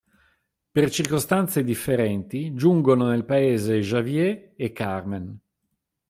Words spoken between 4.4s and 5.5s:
e Carmen.